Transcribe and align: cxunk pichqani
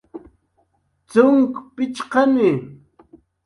cxunk 1.07 1.51
pichqani 1.75 2.49